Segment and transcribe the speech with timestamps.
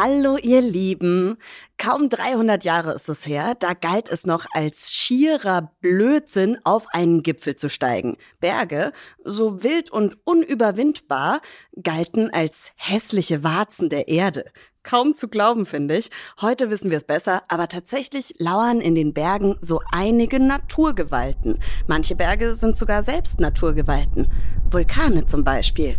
[0.00, 1.38] Hallo ihr Lieben.
[1.76, 7.24] Kaum 300 Jahre ist es her, da galt es noch als schierer Blödsinn, auf einen
[7.24, 8.16] Gipfel zu steigen.
[8.38, 8.92] Berge,
[9.24, 11.40] so wild und unüberwindbar,
[11.82, 14.44] galten als hässliche Warzen der Erde.
[14.84, 16.10] Kaum zu glauben, finde ich.
[16.40, 21.58] Heute wissen wir es besser, aber tatsächlich lauern in den Bergen so einige Naturgewalten.
[21.88, 24.28] Manche Berge sind sogar selbst Naturgewalten.
[24.70, 25.96] Vulkane zum Beispiel.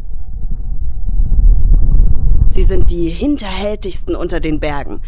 [2.60, 5.00] Sie sind die hinterhältigsten unter den Bergen.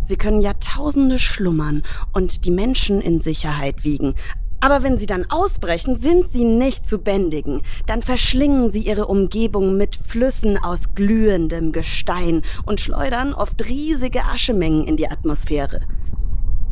[0.00, 4.14] Sie können Jahrtausende schlummern und die Menschen in Sicherheit wiegen.
[4.60, 7.62] Aber wenn sie dann ausbrechen, sind sie nicht zu bändigen.
[7.86, 14.86] Dann verschlingen sie ihre Umgebung mit Flüssen aus glühendem Gestein und schleudern oft riesige Aschemengen
[14.86, 15.80] in die Atmosphäre.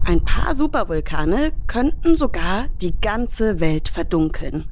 [0.05, 4.69] Ein paar Supervulkane könnten sogar die ganze Welt verdunkeln.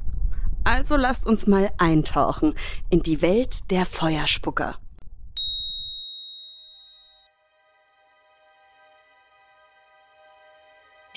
[0.63, 2.53] Also lasst uns mal eintauchen
[2.89, 4.77] in die Welt der Feuerspucker.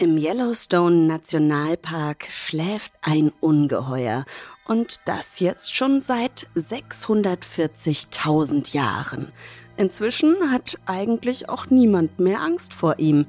[0.01, 4.25] Im Yellowstone Nationalpark schläft ein Ungeheuer
[4.67, 9.31] und das jetzt schon seit 640.000 Jahren.
[9.77, 13.27] Inzwischen hat eigentlich auch niemand mehr Angst vor ihm.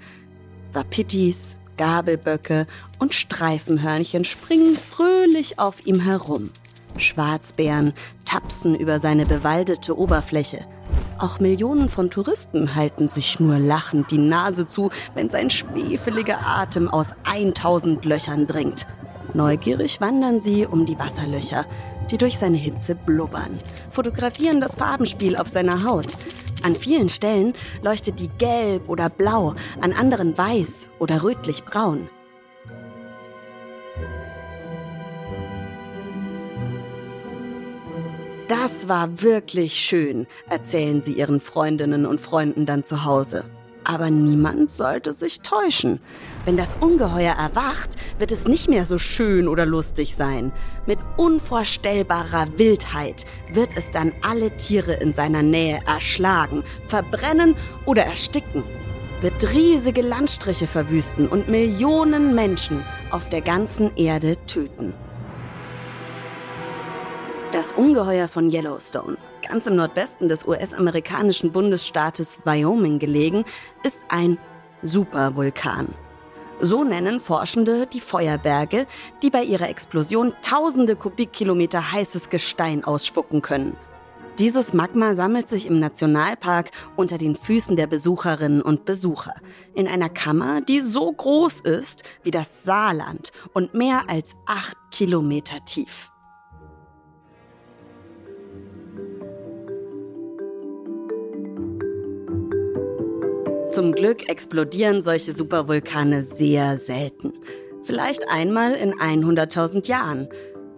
[0.71, 2.67] Wapitis, Gabelböcke
[2.99, 6.51] und Streifenhörnchen springen fröhlich auf ihm herum.
[6.95, 7.91] Schwarzbären
[8.23, 10.65] tapsen über seine bewaldete Oberfläche.
[11.21, 16.89] Auch Millionen von Touristen halten sich nur lachend die Nase zu, wenn sein schwefeliger Atem
[16.89, 18.87] aus 1000 Löchern dringt.
[19.35, 21.67] Neugierig wandern sie um die Wasserlöcher,
[22.09, 23.59] die durch seine Hitze blubbern,
[23.91, 26.17] fotografieren das Farbenspiel auf seiner Haut.
[26.63, 27.53] An vielen Stellen
[27.83, 32.09] leuchtet die gelb oder blau, an anderen weiß oder rötlich-braun.
[38.51, 43.45] Das war wirklich schön, erzählen sie ihren Freundinnen und Freunden dann zu Hause.
[43.85, 46.01] Aber niemand sollte sich täuschen.
[46.43, 50.51] Wenn das Ungeheuer erwacht, wird es nicht mehr so schön oder lustig sein.
[50.85, 58.63] Mit unvorstellbarer Wildheit wird es dann alle Tiere in seiner Nähe erschlagen, verbrennen oder ersticken.
[59.21, 64.93] Wird riesige Landstriche verwüsten und Millionen Menschen auf der ganzen Erde töten.
[67.51, 73.43] Das Ungeheuer von Yellowstone, ganz im Nordwesten des US-amerikanischen Bundesstaates Wyoming gelegen,
[73.83, 74.37] ist ein
[74.83, 75.93] Supervulkan.
[76.61, 78.87] So nennen Forschende die Feuerberge,
[79.21, 83.75] die bei ihrer Explosion tausende Kubikkilometer heißes Gestein ausspucken können.
[84.39, 89.33] Dieses Magma sammelt sich im Nationalpark unter den Füßen der Besucherinnen und Besucher
[89.73, 95.65] in einer Kammer, die so groß ist wie das Saarland und mehr als acht Kilometer
[95.65, 96.10] tief.
[103.71, 107.31] Zum Glück explodieren solche Supervulkane sehr selten.
[107.83, 110.27] Vielleicht einmal in 100.000 Jahren.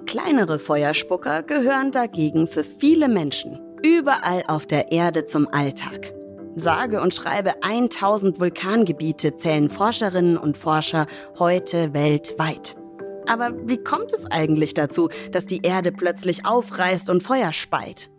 [0.06, 6.14] Kleinere Feuerspucker gehören dagegen für viele Menschen überall auf der Erde zum Alltag.
[6.56, 11.08] Sage und schreibe 1000 Vulkangebiete zählen Forscherinnen und Forscher
[11.40, 12.76] heute weltweit.
[13.28, 18.12] Aber wie kommt es eigentlich dazu, dass die Erde plötzlich aufreißt und Feuer speit?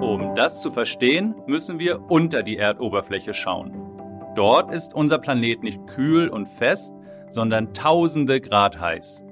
[0.00, 3.72] Um das zu verstehen, müssen wir unter die Erdoberfläche schauen.
[4.34, 6.92] Dort ist unser Planet nicht kühl und fest,
[7.30, 9.24] sondern tausende Grad heiß.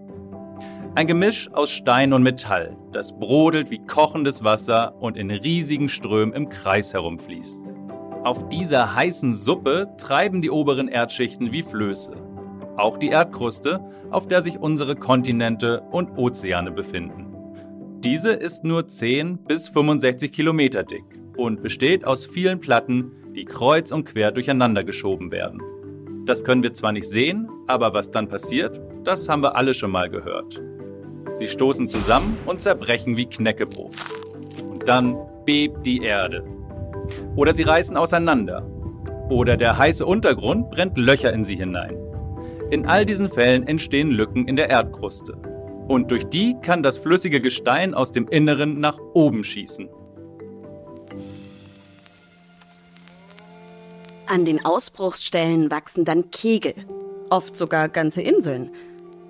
[0.95, 6.35] Ein Gemisch aus Stein und Metall, das brodelt wie kochendes Wasser und in riesigen Strömen
[6.35, 7.73] im Kreis herumfließt.
[8.23, 12.17] Auf dieser heißen Suppe treiben die oberen Erdschichten wie Flöße.
[12.79, 13.81] Auch die Erdkruste,
[14.11, 17.24] auf der sich unsere Kontinente und Ozeane befinden.
[18.05, 21.05] Diese ist nur 10 bis 65 Kilometer dick
[21.39, 25.63] und besteht aus vielen Platten, die kreuz und quer durcheinander geschoben werden.
[26.27, 29.91] Das können wir zwar nicht sehen, aber was dann passiert, das haben wir alle schon
[29.91, 30.63] mal gehört.
[31.37, 33.95] Sie stoßen zusammen und zerbrechen wie Knäckebrot.
[34.71, 35.17] Und dann
[35.47, 36.45] bebt die Erde.
[37.37, 38.67] Oder sie reißen auseinander.
[39.31, 41.97] Oder der heiße Untergrund brennt Löcher in sie hinein.
[42.71, 45.54] In all diesen Fällen entstehen Lücken in der Erdkruste
[45.89, 49.89] und durch die kann das flüssige Gestein aus dem Inneren nach oben schießen.
[54.27, 56.75] An den Ausbruchsstellen wachsen dann Kegel,
[57.31, 58.71] oft sogar ganze Inseln.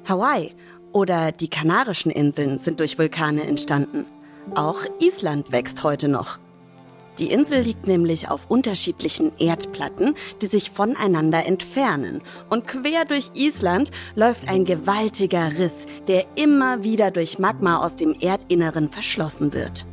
[0.04, 0.52] Hawaii
[0.92, 4.06] oder die Kanarischen Inseln sind durch Vulkane entstanden.
[4.54, 6.38] Auch Island wächst heute noch.
[7.18, 12.22] Die Insel liegt nämlich auf unterschiedlichen Erdplatten, die sich voneinander entfernen.
[12.50, 18.14] Und quer durch Island läuft ein gewaltiger Riss, der immer wieder durch Magma aus dem
[18.18, 19.86] Erdinneren verschlossen wird.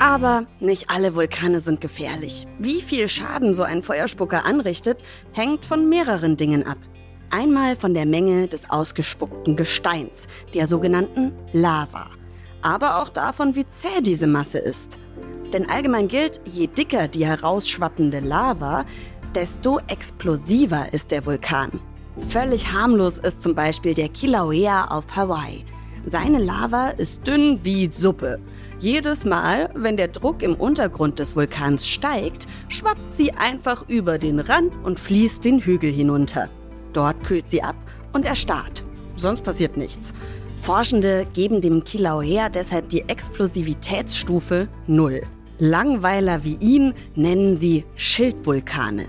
[0.00, 2.48] Aber nicht alle Vulkane sind gefährlich.
[2.58, 4.98] Wie viel Schaden so ein Feuerspucker anrichtet,
[5.32, 6.78] hängt von mehreren Dingen ab.
[7.30, 12.10] Einmal von der Menge des ausgespuckten Gesteins, der sogenannten Lava
[12.62, 14.98] aber auch davon, wie zäh diese Masse ist.
[15.52, 18.84] Denn allgemein gilt, je dicker die herausschwappende Lava,
[19.34, 21.80] desto explosiver ist der Vulkan.
[22.28, 25.64] Völlig harmlos ist zum Beispiel der Kilauea auf Hawaii.
[26.04, 28.38] Seine Lava ist dünn wie Suppe.
[28.78, 34.40] Jedes Mal, wenn der Druck im Untergrund des Vulkans steigt, schwappt sie einfach über den
[34.40, 36.48] Rand und fließt den Hügel hinunter.
[36.92, 37.76] Dort kühlt sie ab
[38.12, 38.84] und erstarrt.
[39.16, 40.12] Sonst passiert nichts.
[40.62, 45.22] Forschende geben dem Kilauea deshalb die Explosivitätsstufe 0.
[45.58, 49.06] Langweiler wie ihn nennen sie Schildvulkane.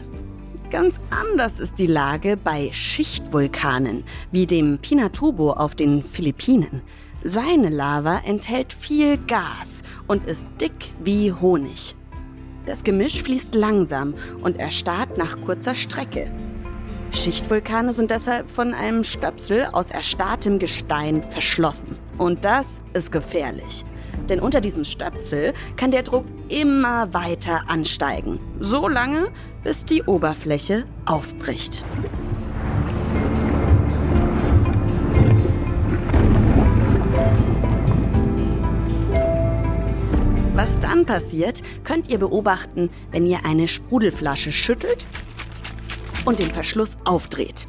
[0.71, 6.81] Ganz anders ist die Lage bei Schichtvulkanen, wie dem Pinatubo auf den Philippinen.
[7.23, 11.95] Seine Lava enthält viel Gas und ist dick wie Honig.
[12.65, 16.31] Das Gemisch fließt langsam und erstarrt nach kurzer Strecke.
[17.13, 21.95] Schichtvulkane sind deshalb von einem Stöpsel aus erstarrtem Gestein verschlossen.
[22.17, 23.85] Und das ist gefährlich.
[24.29, 28.39] Denn unter diesem Stöpsel kann der Druck immer weiter ansteigen.
[28.59, 29.27] So lange,
[29.63, 31.85] bis die Oberfläche aufbricht.
[40.55, 45.05] Was dann passiert, könnt ihr beobachten, wenn ihr eine Sprudelflasche schüttelt
[46.25, 47.67] und den Verschluss aufdreht.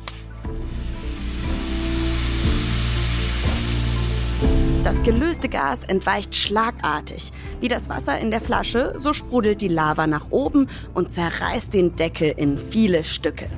[4.84, 7.32] Das gelöste Gas entweicht schlagartig.
[7.60, 11.96] Wie das Wasser in der Flasche, so sprudelt die Lava nach oben und zerreißt den
[11.96, 13.48] Deckel in viele Stücke.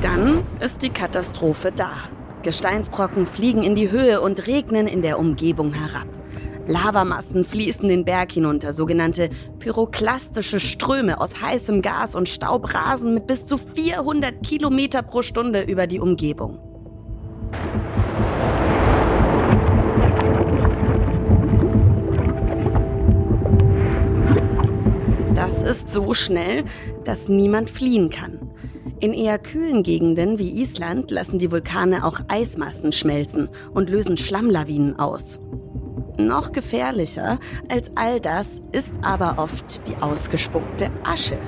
[0.00, 2.08] Dann ist die Katastrophe da.
[2.42, 6.08] Gesteinsbrocken fliegen in die Höhe und regnen in der Umgebung herab.
[6.66, 9.28] Lavamassen fließen den Berg hinunter, sogenannte
[9.58, 15.62] pyroklastische Ströme aus heißem Gas und Staub rasen mit bis zu 400 Kilometer pro Stunde
[15.62, 16.58] über die Umgebung.
[25.34, 26.64] Das ist so schnell,
[27.04, 28.38] dass niemand fliehen kann.
[29.00, 34.98] In eher kühlen Gegenden wie Island lassen die Vulkane auch Eismassen schmelzen und lösen Schlammlawinen
[34.98, 35.40] aus.
[36.18, 37.38] Noch gefährlicher
[37.68, 41.38] als all das ist aber oft die ausgespuckte Asche.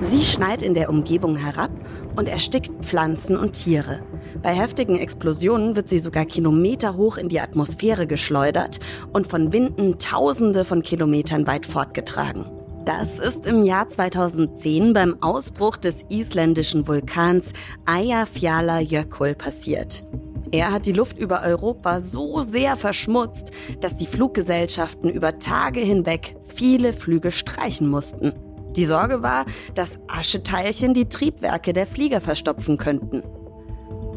[0.00, 1.70] Sie schneit in der Umgebung herab
[2.16, 4.00] und erstickt Pflanzen und Tiere.
[4.42, 8.78] Bei heftigen Explosionen wird sie sogar Kilometer hoch in die Atmosphäre geschleudert
[9.12, 12.46] und von Winden Tausende von Kilometern weit fortgetragen.
[12.84, 17.52] Das ist im Jahr 2010 beim Ausbruch des isländischen Vulkans
[17.84, 20.04] Eyjafjallajökull passiert.
[20.50, 23.50] Er hat die Luft über Europa so sehr verschmutzt,
[23.80, 28.32] dass die Fluggesellschaften über Tage hinweg viele Flüge streichen mussten.
[28.76, 29.44] Die Sorge war,
[29.74, 33.22] dass Ascheteilchen die Triebwerke der Flieger verstopfen könnten.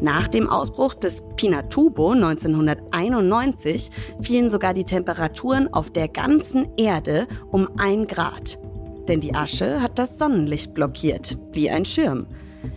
[0.00, 3.90] Nach dem Ausbruch des Pinatubo 1991
[4.20, 8.58] fielen sogar die Temperaturen auf der ganzen Erde um ein Grad.
[9.08, 12.26] Denn die Asche hat das Sonnenlicht blockiert, wie ein Schirm.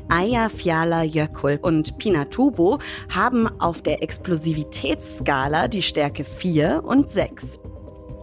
[0.09, 2.79] Eyjafjallajökull und Pinatubo
[3.13, 7.59] haben auf der Explosivitätsskala die Stärke 4 und 6.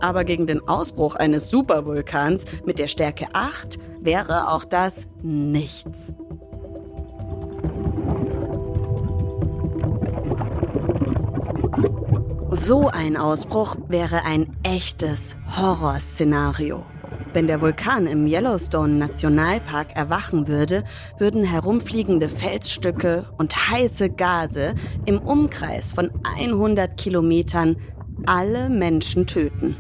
[0.00, 6.12] Aber gegen den Ausbruch eines Supervulkans mit der Stärke 8 wäre auch das nichts.
[12.50, 16.84] So ein Ausbruch wäre ein echtes Horrorszenario.
[17.34, 20.84] Wenn der Vulkan im Yellowstone Nationalpark erwachen würde,
[21.16, 24.74] würden herumfliegende Felsstücke und heiße Gase
[25.06, 27.76] im Umkreis von 100 Kilometern
[28.26, 29.76] alle Menschen töten.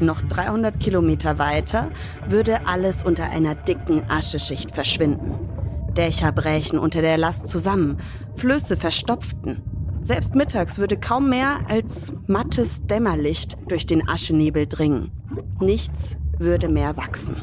[0.00, 1.90] Noch 300 Kilometer weiter
[2.26, 5.34] würde alles unter einer dicken Ascheschicht verschwinden.
[5.96, 7.98] Dächer brächen unter der Last zusammen,
[8.34, 9.62] Flüsse verstopften.
[10.02, 15.12] Selbst mittags würde kaum mehr als mattes Dämmerlicht durch den Aschenebel dringen.
[15.60, 17.36] Nichts würde mehr wachsen.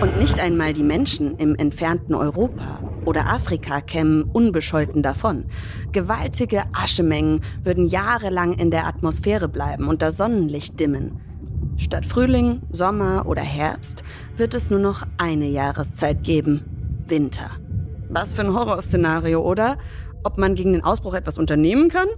[0.00, 5.46] Und nicht einmal die Menschen im entfernten Europa, oder Afrika kämen unbescholten davon.
[5.92, 11.20] Gewaltige Aschemengen würden jahrelang in der Atmosphäre bleiben und das Sonnenlicht dimmen.
[11.76, 14.02] Statt Frühling, Sommer oder Herbst
[14.36, 16.64] wird es nur noch eine Jahreszeit geben.
[17.06, 17.52] Winter.
[18.08, 19.78] Was für ein Horrorszenario, oder?
[20.24, 22.08] Ob man gegen den Ausbruch etwas unternehmen kann?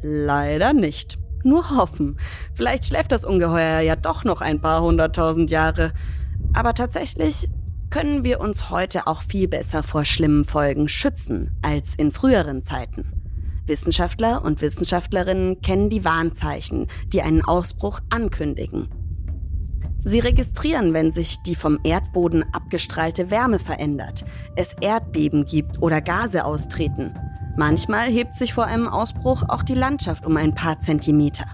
[0.00, 1.18] Leider nicht.
[1.42, 2.18] Nur hoffen.
[2.54, 5.92] Vielleicht schläft das Ungeheuer ja doch noch ein paar hunderttausend Jahre.
[6.52, 7.48] Aber tatsächlich
[7.90, 13.12] können wir uns heute auch viel besser vor schlimmen Folgen schützen als in früheren Zeiten.
[13.66, 18.88] Wissenschaftler und Wissenschaftlerinnen kennen die Warnzeichen, die einen Ausbruch ankündigen.
[20.02, 24.24] Sie registrieren, wenn sich die vom Erdboden abgestrahlte Wärme verändert,
[24.56, 27.12] es Erdbeben gibt oder Gase austreten.
[27.60, 31.44] Manchmal hebt sich vor einem Ausbruch auch die Landschaft um ein paar Zentimeter.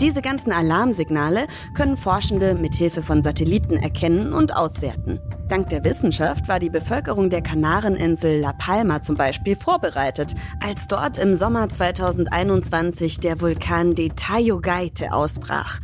[0.00, 5.20] Diese ganzen Alarmsignale können Forschende mit Hilfe von Satelliten erkennen und auswerten.
[5.48, 11.18] Dank der Wissenschaft war die Bevölkerung der Kanareninsel La Palma zum Beispiel vorbereitet, als dort
[11.18, 15.80] im Sommer 2021 der Vulkan de Tayogaite ausbrach.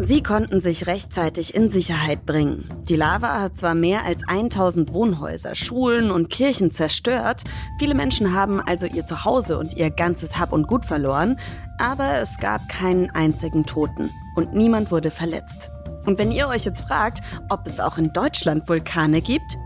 [0.00, 2.68] Sie konnten sich rechtzeitig in Sicherheit bringen.
[2.88, 7.42] Die Lava hat zwar mehr als 1000 Wohnhäuser, Schulen und Kirchen zerstört,
[7.80, 11.36] viele Menschen haben also ihr Zuhause und ihr ganzes Hab und Gut verloren,
[11.78, 15.72] aber es gab keinen einzigen Toten und niemand wurde verletzt.
[16.06, 19.58] Und wenn ihr euch jetzt fragt, ob es auch in Deutschland Vulkane gibt,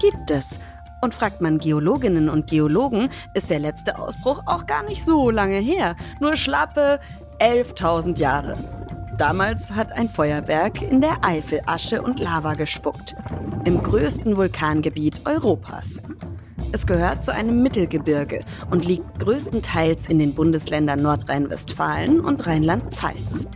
[0.00, 0.58] gibt es.
[1.00, 5.58] Und fragt man Geologinnen und Geologen, ist der letzte Ausbruch auch gar nicht so lange
[5.58, 5.94] her.
[6.18, 6.98] Nur schlappe
[7.38, 8.56] 11.000 Jahre.
[9.18, 13.16] Damals hat ein Feuerwerk in der Eifel Asche und Lava gespuckt.
[13.64, 16.02] Im größten Vulkangebiet Europas.
[16.72, 23.46] Es gehört zu einem Mittelgebirge und liegt größtenteils in den Bundesländern Nordrhein-Westfalen und Rheinland-Pfalz.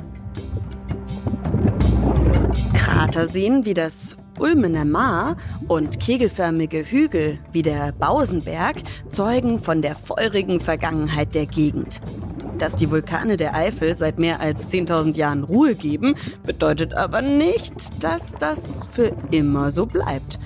[2.72, 5.36] Kraterseen wie das Ulmener Maar
[5.68, 8.76] und kegelförmige Hügel wie der Bausenberg
[9.08, 12.00] zeugen von der feurigen Vergangenheit der Gegend.
[12.60, 16.14] Dass die Vulkane der Eifel seit mehr als 10.000 Jahren Ruhe geben,
[16.44, 20.38] bedeutet aber nicht, dass das für immer so bleibt.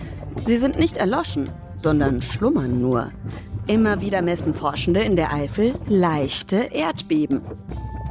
[0.47, 3.11] Sie sind nicht erloschen, sondern schlummern nur.
[3.67, 7.43] Immer wieder messen Forschende in der Eifel leichte Erdbeben.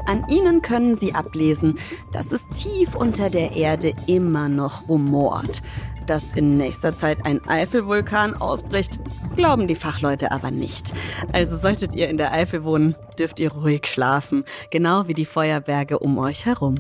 [0.06, 1.76] An ihnen können sie ablesen,
[2.12, 5.62] dass es tief unter der Erde immer noch rumort.
[6.08, 9.00] Dass in nächster Zeit ein Eifelvulkan ausbricht,
[9.36, 10.94] glauben die Fachleute aber nicht.
[11.32, 16.00] Also solltet ihr in der Eifel wohnen, dürft ihr ruhig schlafen, genau wie die Feuerberge
[16.00, 16.76] um euch herum.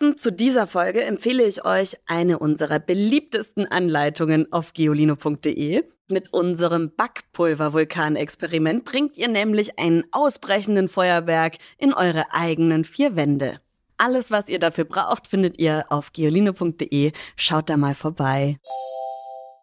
[0.00, 5.84] Passend zu dieser Folge empfehle ich euch eine unserer beliebtesten Anleitungen auf geolino.de.
[6.08, 13.60] Mit unserem Backpulver-Vulkanexperiment bringt ihr nämlich einen ausbrechenden Feuerwerk in eure eigenen vier Wände.
[13.98, 17.12] Alles, was ihr dafür braucht, findet ihr auf geolino.de.
[17.36, 18.56] Schaut da mal vorbei.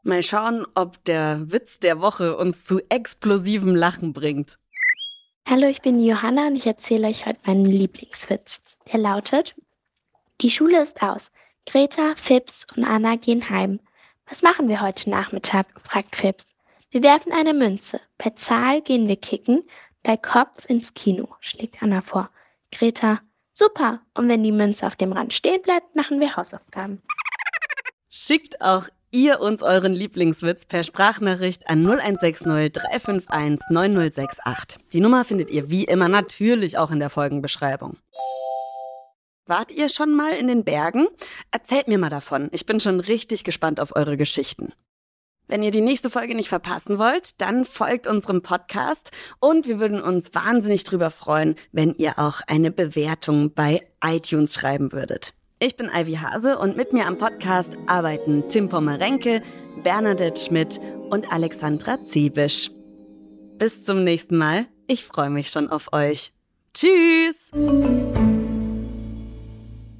[0.04, 4.60] Mal schauen, ob der Witz der Woche uns zu explosivem Lachen bringt.
[5.50, 8.62] Hallo, ich bin Johanna und ich erzähle euch heute meinen Lieblingswitz.
[8.92, 9.56] Der lautet,
[10.42, 11.32] die Schule ist aus.
[11.66, 13.80] Greta, Fips und Anna gehen heim.
[14.28, 15.68] Was machen wir heute Nachmittag?
[15.84, 16.46] fragt Phipps.
[16.92, 18.00] Wir werfen eine Münze.
[18.18, 19.64] Bei Zahl gehen wir kicken,
[20.04, 22.30] bei Kopf ins Kino, schlägt Anna vor.
[22.72, 23.20] Greta,
[23.54, 24.02] super.
[24.14, 27.02] Und wenn die Münze auf dem Rand stehen bleibt, machen wir Hausaufgaben.
[28.10, 34.80] Schickt auch ihr uns euren Lieblingswitz per Sprachnachricht an 0160 351 9068.
[34.94, 37.98] Die Nummer findet ihr wie immer natürlich auch in der Folgenbeschreibung.
[39.48, 41.08] Wart ihr schon mal in den Bergen?
[41.52, 42.50] Erzählt mir mal davon.
[42.52, 44.74] Ich bin schon richtig gespannt auf eure Geschichten.
[45.48, 50.02] Wenn ihr die nächste Folge nicht verpassen wollt, dann folgt unserem Podcast und wir würden
[50.02, 55.34] uns wahnsinnig drüber freuen, wenn ihr auch eine Bewertung bei iTunes schreiben würdet.
[55.60, 59.42] Ich bin Ivy Hase und mit mir am Podcast arbeiten Tim Pommerenke,
[59.84, 62.70] Bernadette Schmidt und Alexandra Ziebisch.
[63.58, 64.68] Bis zum nächsten Mal.
[64.88, 66.34] Ich freue mich schon auf euch.
[66.74, 67.52] Tschüss!